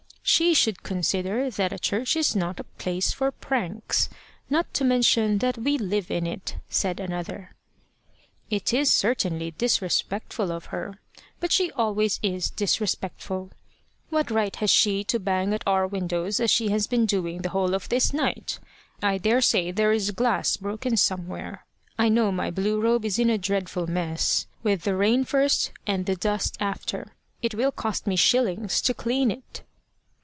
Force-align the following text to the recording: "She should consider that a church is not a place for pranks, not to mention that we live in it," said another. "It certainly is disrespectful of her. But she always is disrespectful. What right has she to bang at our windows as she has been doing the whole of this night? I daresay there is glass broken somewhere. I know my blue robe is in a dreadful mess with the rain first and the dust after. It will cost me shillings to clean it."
"She 0.23 0.53
should 0.53 0.81
consider 0.83 1.49
that 1.49 1.73
a 1.73 1.79
church 1.79 2.15
is 2.15 2.37
not 2.37 2.57
a 2.59 2.63
place 2.63 3.11
for 3.11 3.33
pranks, 3.33 4.07
not 4.49 4.73
to 4.75 4.85
mention 4.85 5.39
that 5.39 5.57
we 5.57 5.77
live 5.77 6.09
in 6.09 6.25
it," 6.25 6.55
said 6.69 7.01
another. 7.01 7.53
"It 8.49 8.69
certainly 8.87 9.49
is 9.49 9.53
disrespectful 9.57 10.53
of 10.53 10.67
her. 10.67 11.01
But 11.41 11.51
she 11.51 11.69
always 11.71 12.17
is 12.23 12.49
disrespectful. 12.49 13.51
What 14.09 14.31
right 14.31 14.55
has 14.57 14.69
she 14.69 15.03
to 15.05 15.19
bang 15.19 15.53
at 15.53 15.63
our 15.67 15.85
windows 15.85 16.39
as 16.39 16.49
she 16.49 16.69
has 16.69 16.87
been 16.87 17.05
doing 17.05 17.41
the 17.41 17.49
whole 17.49 17.73
of 17.73 17.89
this 17.89 18.13
night? 18.13 18.57
I 19.03 19.17
daresay 19.17 19.71
there 19.71 19.91
is 19.91 20.11
glass 20.11 20.55
broken 20.55 20.95
somewhere. 20.95 21.65
I 21.99 22.07
know 22.07 22.31
my 22.31 22.51
blue 22.51 22.79
robe 22.79 23.03
is 23.03 23.19
in 23.19 23.29
a 23.29 23.37
dreadful 23.37 23.85
mess 23.85 24.47
with 24.63 24.83
the 24.83 24.95
rain 24.95 25.25
first 25.25 25.73
and 25.85 26.05
the 26.05 26.15
dust 26.15 26.55
after. 26.61 27.15
It 27.41 27.53
will 27.53 27.71
cost 27.73 28.07
me 28.07 28.15
shillings 28.15 28.79
to 28.83 28.93
clean 28.93 29.29
it." 29.29 29.63